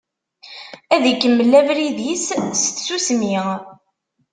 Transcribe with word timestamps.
Ad 0.95 1.03
ikemmel 1.11 1.51
abrid-is 1.59 2.25
s 2.61 2.63
tsusmi. 2.67 3.37